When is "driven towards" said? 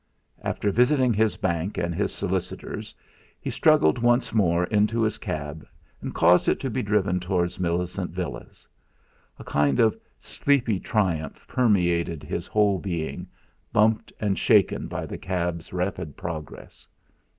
6.81-7.59